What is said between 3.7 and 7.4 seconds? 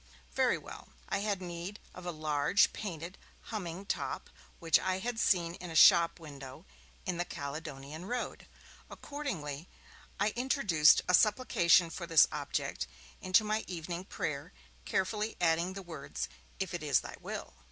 top which I had seen in a shop window in the